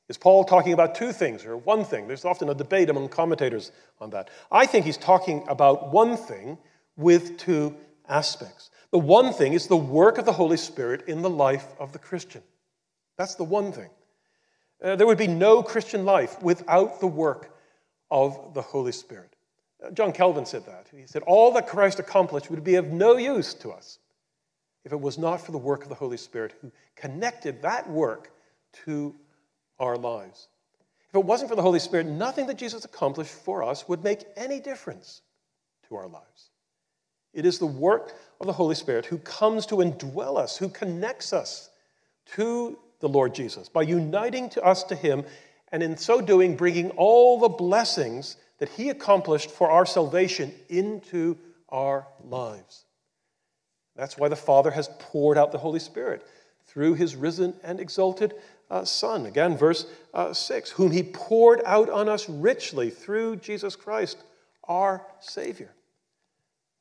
[0.09, 2.09] Is Paul talking about two things or one thing?
[2.09, 3.71] There's often a debate among commentators
[4.01, 4.31] on that.
[4.51, 6.59] I think he's talking about one thing
[6.97, 7.77] with two
[8.09, 8.71] aspects.
[8.93, 11.99] The one thing is the work of the Holy Spirit in the life of the
[11.99, 12.43] Christian.
[13.17, 13.91] That's the one thing.
[14.83, 17.55] Uh, there would be no Christian life without the work
[18.11, 19.37] of the Holy Spirit.
[19.85, 20.87] Uh, John Calvin said that.
[20.95, 23.99] He said, All that Christ accomplished would be of no use to us
[24.85, 28.33] if it was not for the work of the Holy Spirit who connected that work
[28.87, 29.15] to
[29.79, 30.49] our lives.
[31.11, 34.25] If it wasn't for the Holy Spirit, nothing that Jesus accomplished for us would make
[34.37, 35.23] any difference
[35.89, 36.51] to our lives.
[37.33, 41.33] It is the work of the Holy Spirit who comes to indwell us, who connects
[41.33, 41.71] us
[42.35, 45.25] to the Lord Jesus by uniting to us to Him,
[45.73, 51.37] and in so doing, bringing all the blessings that He accomplished for our salvation into
[51.69, 52.85] our lives.
[53.97, 56.27] That's why the Father has poured out the Holy Spirit
[56.67, 58.35] through His risen and exalted
[58.71, 59.27] uh, Son.
[59.27, 64.19] Again, verse uh, 6 whom He poured out on us richly through Jesus Christ,
[64.65, 65.71] our Savior.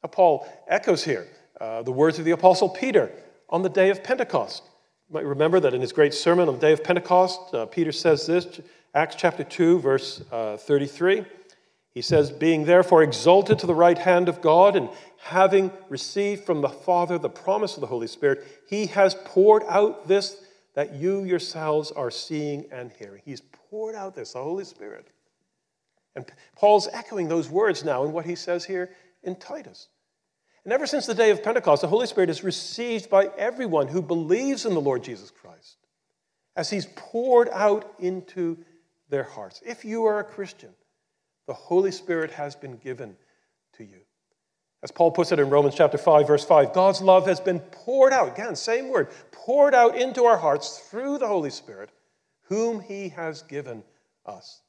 [0.04, 1.28] Now, Paul echoes here
[1.60, 3.12] uh, the words of the Apostle Peter
[3.50, 4.64] on the day of Pentecost.
[5.10, 7.92] You might remember that in his great sermon on the day of Pentecost, uh, Peter
[7.92, 8.62] says this,
[8.94, 11.26] Acts chapter 2, verse uh, 33.
[11.92, 14.90] He says, Being therefore exalted to the right hand of God, and
[15.22, 20.08] having received from the Father the promise of the Holy Spirit, he has poured out
[20.08, 20.44] this
[20.76, 23.22] that you yourselves are seeing and hearing.
[23.26, 25.08] He's poured out this, the Holy Spirit.
[26.16, 28.92] And Paul's echoing those words now in what he says here
[29.24, 29.90] in Titus.
[30.64, 34.02] And ever since the day of Pentecost, the Holy Spirit is received by everyone who
[34.02, 35.78] believes in the Lord Jesus Christ
[36.56, 38.58] as he's poured out into
[39.10, 39.62] their hearts.
[39.66, 40.70] If you are a Christian,
[41.48, 43.16] the Holy Spirit has been given
[43.78, 44.02] to you.
[44.84, 48.14] As Paul puts it in Romans chapter 5, verse 5, God's love has been poured
[48.14, 51.90] out, again, same word, poured out into our hearts through the Holy Spirit,
[52.44, 53.84] whom he has given
[54.26, 54.62] us.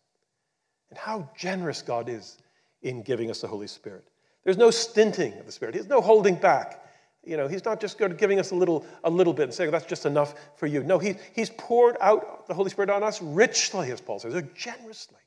[0.91, 2.39] And how generous God is
[2.83, 4.10] in giving us the Holy Spirit.
[4.45, 6.85] There's no stinting of the Spirit, there's no holding back.
[7.23, 9.85] You know, he's not just giving us a little, a little bit and saying that's
[9.85, 10.83] just enough for you.
[10.83, 15.19] No, he, he's poured out the Holy Spirit on us richly, as Paul says, generously,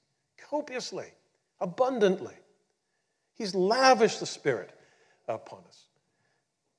[0.49, 1.13] copiously,
[1.62, 2.34] abundantly.
[3.36, 4.71] He's lavished the Spirit
[5.28, 5.84] upon us.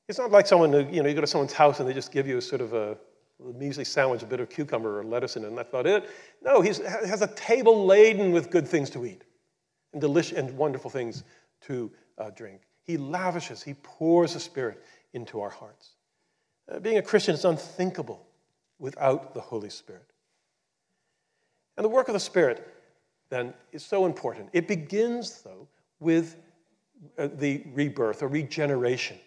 [0.08, 2.12] It's not like someone, who, you know, you go to someone's house and they just
[2.12, 2.98] give you a sort of a,
[3.40, 6.10] a measly sandwich, a bit of cucumber or lettuce in it, and that's about it.
[6.42, 9.22] No, he has a table laden with good things to eat
[9.92, 11.22] and delicious and wonderful things
[11.62, 12.62] to uh, drink.
[12.82, 15.90] He lavishes, he pours the Spirit into our hearts.
[16.70, 18.26] Uh, being a Christian is unthinkable
[18.78, 20.06] without the Holy Spirit.
[21.76, 22.66] And the work of the Spirit,
[23.30, 24.50] then, is so important.
[24.52, 25.66] It begins, though,
[25.98, 26.36] with
[27.18, 29.18] uh, the rebirth or regeneration.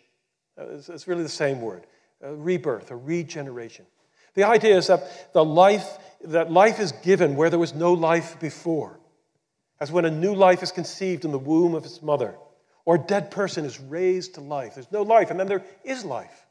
[0.58, 1.86] Uh, it's, it's, really the same word
[2.22, 3.86] rebirth or regeneration.
[4.34, 8.40] The idea is that, the life, that life is given where there was no life
[8.40, 9.00] before,
[9.80, 12.36] as when a new life is conceived in the womb of its mother
[12.88, 14.76] or a dead person is raised to life.
[14.76, 16.46] There's no life, and then there is life.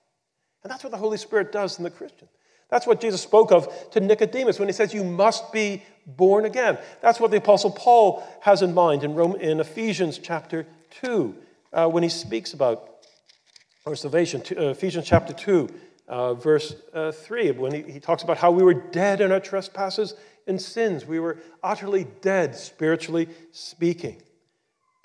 [0.62, 2.28] And that's what the Holy Spirit does in the Christian.
[2.68, 6.76] That's what Jesus spoke of to Nicodemus when he says, You must be born again.
[7.00, 10.66] That's what the Apostle Paul has in mind in, Rome, in Ephesians chapter
[11.02, 11.34] 2
[11.72, 12.86] uh, when he speaks about
[13.86, 14.42] or salvation.
[14.50, 15.70] Uh, Ephesians chapter 2,
[16.06, 19.40] uh, verse uh, 3, when he, he talks about how we were dead in our
[19.40, 20.12] trespasses
[20.46, 21.06] and sins.
[21.06, 24.20] We were utterly dead, spiritually speaking.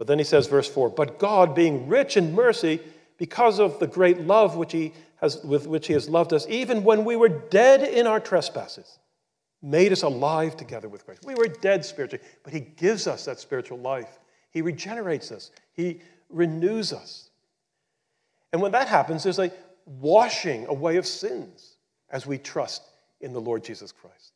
[0.01, 2.79] But then he says, verse 4 But God, being rich in mercy,
[3.19, 6.83] because of the great love which he has, with which he has loved us, even
[6.83, 8.97] when we were dead in our trespasses,
[9.61, 11.23] made us alive together with Christ.
[11.23, 14.17] We were dead spiritually, but he gives us that spiritual life.
[14.49, 17.29] He regenerates us, he renews us.
[18.53, 19.51] And when that happens, there's a
[19.85, 21.75] washing away of sins
[22.09, 22.81] as we trust
[23.19, 24.33] in the Lord Jesus Christ.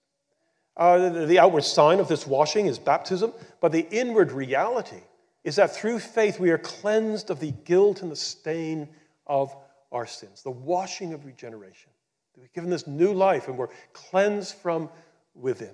[0.78, 5.02] Uh, the, the outward sign of this washing is baptism, but the inward reality
[5.46, 8.90] is that through faith we are cleansed of the guilt and the stain
[9.28, 9.56] of
[9.92, 11.92] our sins, the washing of regeneration.
[12.36, 14.90] We're given this new life and we're cleansed from
[15.36, 15.72] within.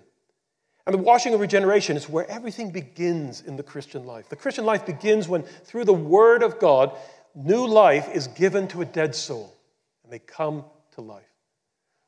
[0.85, 4.29] And the washing of regeneration is where everything begins in the Christian life.
[4.29, 6.95] The Christian life begins when, through the Word of God,
[7.33, 9.55] new life is given to a dead soul
[10.03, 11.23] and they come to life.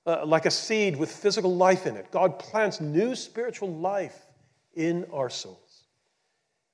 [0.05, 4.19] Uh, like a seed with physical life in it, God plants new spiritual life
[4.75, 5.62] in our soul.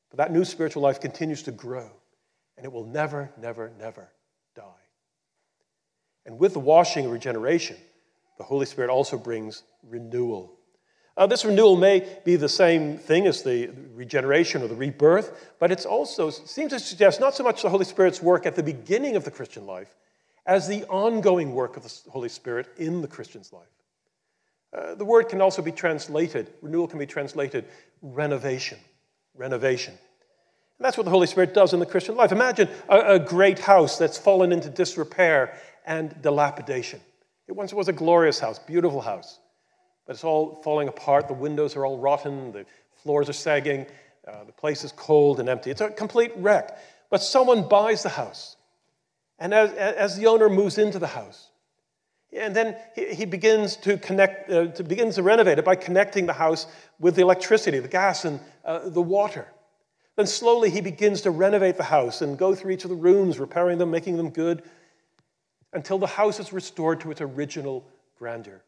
[0.09, 1.89] But that new spiritual life continues to grow,
[2.57, 4.09] and it will never, never, never
[4.55, 4.63] die.
[6.25, 7.77] And with the washing and regeneration,
[8.37, 10.55] the Holy Spirit also brings renewal.
[11.15, 15.71] Uh, this renewal may be the same thing as the regeneration or the rebirth, but
[15.71, 19.15] it also seems to suggest not so much the Holy Spirit's work at the beginning
[19.15, 19.93] of the Christian life
[20.45, 23.67] as the ongoing work of the Holy Spirit in the Christian's life.
[24.71, 27.65] Uh, the word can also be translated, renewal can be translated
[28.01, 28.77] renovation
[29.39, 29.93] renovation.
[29.93, 32.31] And that's what the Holy Spirit does in the Christian life.
[32.31, 36.99] Imagine a, a great house that's fallen into disrepair and dilapidation.
[37.47, 39.39] It once was a glorious house, beautiful house,
[40.05, 41.27] but it's all falling apart.
[41.27, 42.65] The windows are all rotten, the
[43.01, 43.87] floors are sagging,
[44.27, 45.71] uh, the place is cold and empty.
[45.71, 46.77] It's a complete wreck.
[47.09, 48.55] But someone buys the house,
[49.39, 51.48] and as, as the owner moves into the house,
[52.31, 56.25] and then he, he begins to connect, uh, to begins to renovate it by connecting
[56.25, 56.67] the house
[56.99, 59.47] with the electricity, the gas, and uh, the water.
[60.15, 63.39] Then slowly he begins to renovate the house and go through each of the rooms,
[63.39, 64.63] repairing them, making them good,
[65.73, 67.87] until the house is restored to its original
[68.17, 68.61] grandeur.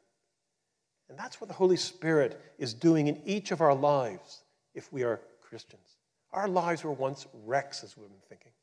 [1.10, 4.44] And that's what the Holy Spirit is doing in each of our lives
[4.74, 5.98] if we are Christians.
[6.32, 8.54] Our lives were once wrecks, as we've been thinking.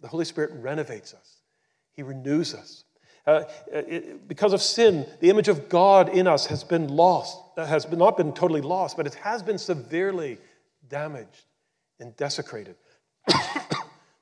[0.00, 1.36] The Holy Spirit renovates us,
[1.92, 2.82] He renews us.
[3.26, 7.66] Uh, it, because of sin, the image of God in us has been lost, uh,
[7.66, 10.38] has been, not been totally lost, but it has been severely
[10.88, 11.44] damaged
[11.98, 12.76] and desecrated.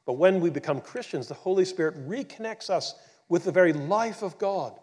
[0.06, 2.94] but when we become Christians, the Holy Spirit reconnects us
[3.28, 4.78] with the very life of God.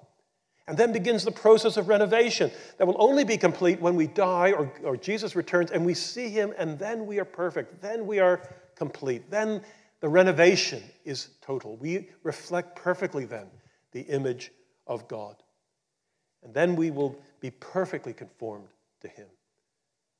[0.67, 4.51] And then begins the process of renovation that will only be complete when we die
[4.51, 7.81] or, or Jesus returns and we see him, and then we are perfect.
[7.81, 9.31] Then we are complete.
[9.31, 9.63] Then
[9.99, 11.75] the renovation is total.
[11.77, 13.47] We reflect perfectly then
[13.91, 14.51] the image
[14.87, 15.35] of God.
[16.43, 18.67] And then we will be perfectly conformed
[19.01, 19.27] to Him.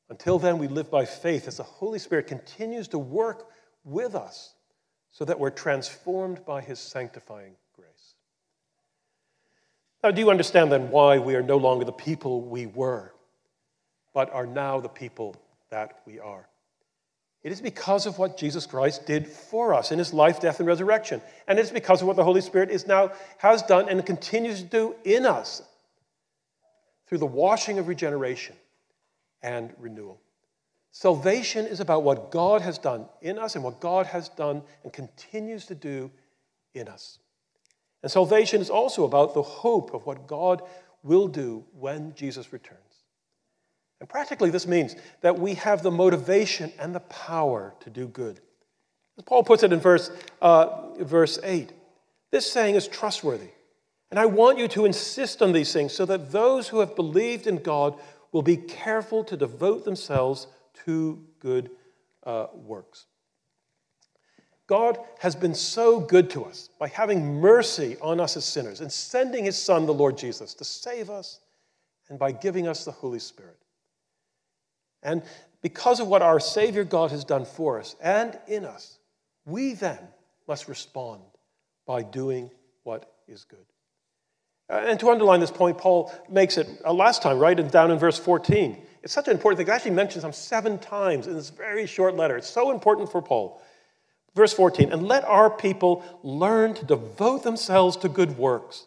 [0.09, 3.47] Until then, we live by faith as the Holy Spirit continues to work
[3.83, 4.53] with us
[5.09, 8.15] so that we're transformed by His sanctifying grace.
[10.03, 13.13] Now, do you understand then why we are no longer the people we were?
[14.13, 15.35] but are now the people
[15.69, 16.47] that we are.
[17.43, 20.67] It is because of what Jesus Christ did for us in his life, death, and
[20.67, 21.21] resurrection.
[21.47, 24.67] And it's because of what the Holy Spirit is now has done and continues to
[24.67, 25.63] do in us
[27.07, 28.55] through the washing of regeneration
[29.41, 30.21] and renewal.
[30.91, 34.93] Salvation is about what God has done in us and what God has done and
[34.93, 36.11] continues to do
[36.75, 37.17] in us.
[38.03, 40.61] And salvation is also about the hope of what God
[41.03, 42.90] will do when Jesus returns.
[44.01, 48.41] And practically, this means that we have the motivation and the power to do good.
[49.15, 50.09] As Paul puts it in verse,
[50.41, 51.71] uh, verse 8,
[52.31, 53.49] this saying is trustworthy.
[54.09, 57.45] And I want you to insist on these things so that those who have believed
[57.45, 57.93] in God
[58.31, 60.47] will be careful to devote themselves
[60.85, 61.69] to good
[62.23, 63.05] uh, works.
[64.65, 68.91] God has been so good to us by having mercy on us as sinners and
[68.91, 71.39] sending his Son, the Lord Jesus, to save us
[72.09, 73.57] and by giving us the Holy Spirit.
[75.03, 75.23] And
[75.61, 78.99] because of what our Savior God has done for us and in us,
[79.45, 79.99] we then
[80.47, 81.21] must respond
[81.85, 82.49] by doing
[82.83, 83.65] what is good.
[84.69, 87.59] Uh, and to underline this point, Paul makes it uh, last time, right?
[87.59, 88.77] And down in verse 14.
[89.03, 89.67] It's such an important thing.
[89.67, 92.37] It actually mentions him seven times in this very short letter.
[92.37, 93.61] It's so important for Paul.
[94.33, 98.85] Verse 14, and let our people learn to devote themselves to good works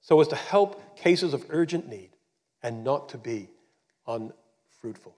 [0.00, 2.10] so as to help cases of urgent need
[2.62, 3.48] and not to be
[4.82, 5.14] unfruitful.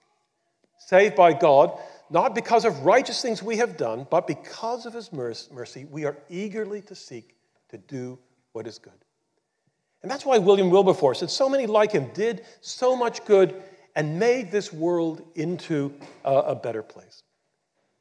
[0.79, 1.79] Saved by God,
[2.11, 6.17] not because of righteous things we have done, but because of his mercy, we are
[6.29, 7.37] eagerly to seek
[7.69, 8.19] to do
[8.53, 8.93] what is good.
[10.03, 13.63] And that's why William Wilberforce and so many like him did so much good
[13.95, 15.95] and made this world into
[16.25, 17.23] a, a better place.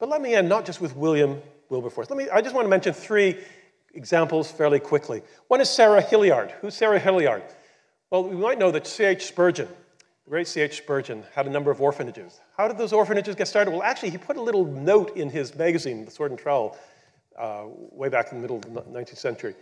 [0.00, 2.10] But let me end not just with William Wilberforce.
[2.10, 3.38] Let me, I just want to mention three
[3.94, 5.22] examples fairly quickly.
[5.46, 6.50] One is Sarah Hillyard.
[6.60, 7.44] Who's Sarah Hillyard?
[8.10, 9.24] Well, we might know that C.H.
[9.24, 9.68] Spurgeon,
[10.24, 10.78] the great C.H.
[10.78, 12.40] Spurgeon, had a number of orphanages.
[12.56, 13.72] How did those orphanages get started?
[13.72, 16.76] Well, actually, he put a little note in his magazine, The Sword and Trowel,
[17.38, 19.54] uh, way back in the middle of the 19th century,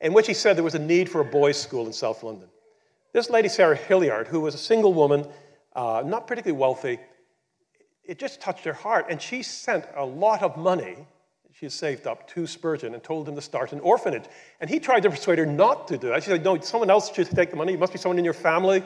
[0.00, 2.48] in which he said there was a need for a boys' school in South London.
[3.12, 5.26] This lady, Sarah Hillyard, who was a single woman,
[5.74, 6.98] uh, not particularly wealthy,
[8.04, 9.06] it just touched her heart.
[9.08, 11.06] And she sent a lot of money
[11.54, 14.24] she had saved up to Spurgeon and told him to start an orphanage.
[14.60, 16.22] And he tried to persuade her not to do that.
[16.22, 17.74] She said, No, someone else should take the money.
[17.74, 18.82] It must be someone in your family.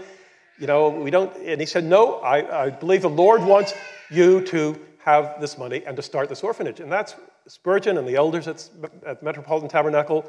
[0.59, 1.35] You know, we don't.
[1.37, 3.75] And he said, No, I, I believe the Lord wants
[4.11, 6.81] you to have this money and to start this orphanage.
[6.81, 7.15] And that's
[7.47, 8.69] Spurgeon and the elders at,
[9.07, 10.29] at Metropolitan Tabernacle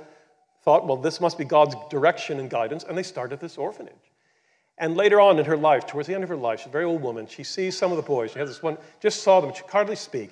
[0.64, 3.94] thought, well, this must be God's direction and guidance, and they started this orphanage.
[4.78, 6.86] And later on in her life, towards the end of her life, she's a very
[6.86, 7.26] old woman.
[7.26, 8.32] She sees some of the boys.
[8.32, 9.52] She has this one, just saw them.
[9.54, 10.30] She could hardly speak.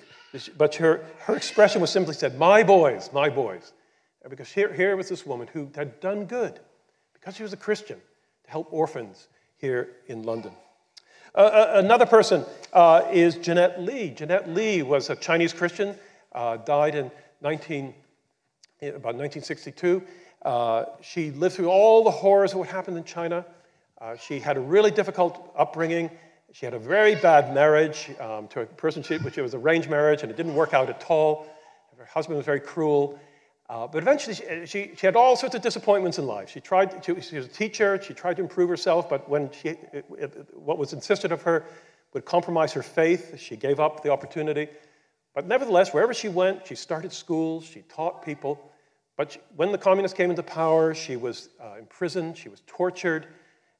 [0.56, 3.72] But her, her expression was simply said, My boys, my boys.
[4.28, 6.60] Because here, here was this woman who had done good,
[7.14, 7.98] because she was a Christian,
[8.44, 9.28] to help orphans
[9.58, 10.52] here in London.
[11.34, 14.10] Uh, uh another person uh, is Jeannette Li.
[14.10, 15.94] Jeannette Li was a Chinese Christian,
[16.32, 17.10] uh, died in
[17.42, 17.94] 19,
[18.82, 20.02] about 1962.
[20.42, 23.44] Uh, she lived through all the horrors of what happened in China.
[24.00, 26.10] Uh, she had a really difficult upbringing.
[26.52, 30.22] She had a very bad marriage um, to a person, she, which was arranged marriage,
[30.22, 31.46] and it didn't work out at all.
[31.98, 33.18] Her husband was very cruel.
[33.68, 36.48] Uh, but eventually, she, she, she, had all sorts of disappointments in life.
[36.48, 37.02] She tried.
[37.02, 38.00] To, she was a teacher.
[38.00, 41.64] She tried to improve herself, but when she, it, it, what was insisted of her
[42.14, 44.68] would compromise her faith, she gave up the opportunity.
[45.34, 47.64] But nevertheless, wherever she went, she started schools.
[47.64, 48.70] She taught people.
[49.16, 52.38] But she, when the communists came into power, she was uh, imprisoned.
[52.38, 53.26] She was tortured.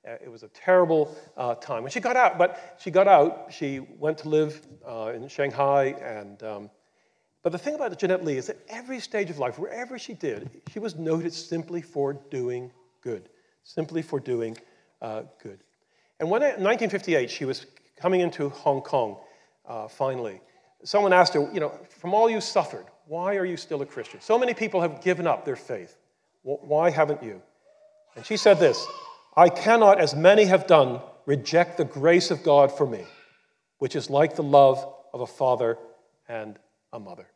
[0.06, 1.82] Uh, it was a terrible uh, time.
[1.82, 5.94] When she got out, but she got out, she went to live uh, in Shanghai.
[6.02, 6.70] And, um,
[7.46, 10.50] but the thing about Jeannette Li is that every stage of life, wherever she did,
[10.72, 12.72] she was noted simply for doing
[13.02, 13.28] good,
[13.62, 14.58] simply for doing
[15.00, 15.60] uh, good.
[16.18, 17.66] And when in 1958 she was
[17.96, 19.18] coming into Hong Kong,
[19.64, 20.40] uh, finally,
[20.82, 24.20] someone asked her, you know, from all you suffered, why are you still a Christian?
[24.20, 25.96] So many people have given up their faith.
[26.42, 27.40] Why haven't you?
[28.16, 28.84] And she said this
[29.36, 33.04] I cannot, as many have done, reject the grace of God for me,
[33.78, 34.84] which is like the love
[35.14, 35.78] of a father
[36.28, 36.58] and
[36.92, 37.28] a mother.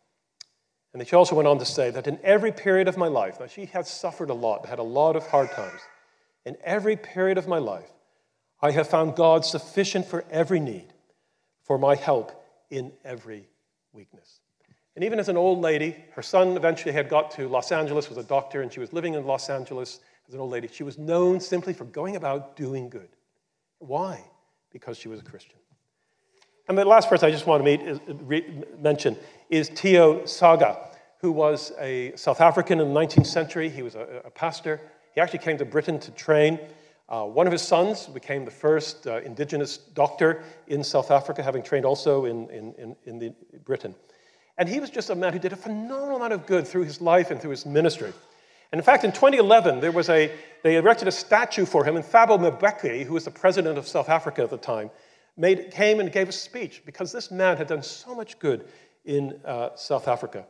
[0.92, 3.46] And she also went on to say that in every period of my life, now
[3.46, 5.80] she had suffered a lot, had a lot of hard times.
[6.44, 7.90] In every period of my life,
[8.60, 10.92] I have found God sufficient for every need,
[11.62, 12.32] for my help
[12.70, 13.48] in every
[13.92, 14.40] weakness.
[14.96, 18.18] And even as an old lady, her son eventually had got to Los Angeles, was
[18.18, 20.68] a doctor, and she was living in Los Angeles as an old lady.
[20.68, 23.08] She was known simply for going about doing good.
[23.78, 24.24] Why?
[24.72, 25.59] Because she was a Christian.
[26.70, 29.16] And the last person I just want to meet re, mention
[29.48, 30.78] is Tiyo Soga,
[31.18, 33.68] who was a South African in the 19th century.
[33.68, 34.80] He was a, a pastor.
[35.12, 36.60] He actually came to Britain to train.
[37.08, 41.64] Uh, one of his sons became the first uh, indigenous doctor in South Africa, having
[41.64, 42.72] trained also in, in,
[43.04, 43.92] in, in Britain.
[44.56, 47.00] And he was just a man who did a phenomenal amount of good through his
[47.00, 48.12] life and through his ministry.
[48.70, 50.30] And in fact, in 2011, there was a,
[50.62, 54.08] they erected a statue for him, in Thabo Mbeki, who was the president of South
[54.08, 54.92] Africa at the time,
[55.36, 58.66] made, came and gave a speech because this man had done so much good
[59.04, 60.46] in uh, South Africa.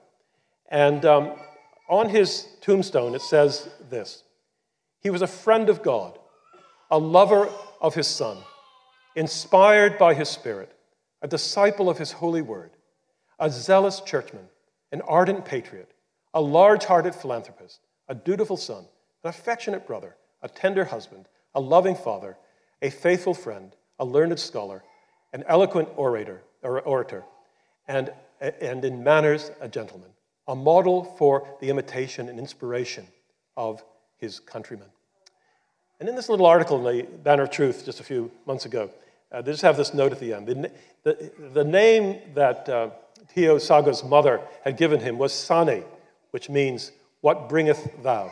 [0.69, 1.35] And um,
[1.89, 4.25] on his tombstone, it says this
[5.01, 6.19] He was a friend of God
[6.91, 7.49] a lover
[7.81, 8.39] of his Son,
[9.15, 10.73] inspired by his Spirit,
[11.23, 12.71] a disciple of his holy word,
[13.39, 14.49] a zealous churchman,
[14.93, 15.93] an ardent patriot,
[16.35, 18.85] a large hearted philanthropist, a dutiful son,
[19.23, 22.37] an affectionate brother, a tender husband, a loving father,
[22.83, 24.83] a faithful friend, a learned scholar,
[25.33, 27.25] an eloquent orator, or orator
[27.87, 30.09] and, and in manners a gentleman,
[30.49, 33.07] a model for the imitation and inspiration
[33.57, 33.85] of
[34.17, 34.89] his countrymen.
[35.99, 38.91] And in this little article in the Banner of Truth just a few months ago,
[39.33, 40.47] uh, they just have this note at the end.
[40.47, 40.71] The,
[41.05, 42.91] the, the name that uh,
[43.35, 45.85] Tiyo Soga's mother had given him was Sane,
[46.31, 46.91] which means,
[47.21, 48.31] What bringeth thou?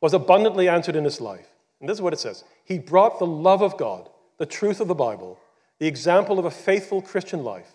[0.00, 1.46] Was abundantly answered in his life.
[1.80, 4.08] And this is what it says He brought the love of God,
[4.40, 5.38] the truth of the Bible,
[5.80, 7.70] the example of a faithful Christian life,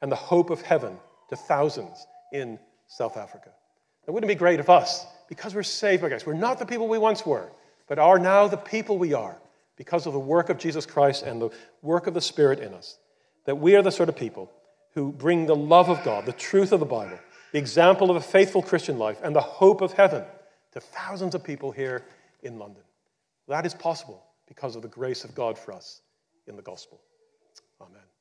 [0.00, 0.96] and the hope of heaven
[1.28, 3.50] to thousands in South Africa.
[4.08, 6.64] Now, wouldn't it be great if us, because we're saved by grace, we're not the
[6.64, 7.52] people we once were,
[7.86, 9.36] but are now the people we are
[9.76, 11.50] because of the work of Jesus Christ and the
[11.82, 12.98] work of the Spirit in us.
[13.44, 14.50] That we are the sort of people
[14.94, 17.18] who bring the love of God, the truth of the Bible,
[17.52, 20.24] the example of a faithful Christian life, and the hope of heaven
[20.72, 22.06] to thousands of people here
[22.42, 22.82] in London.
[23.48, 26.00] That is possible because of the grace of God for us
[26.46, 27.00] in the gospel.
[27.80, 28.15] Amen.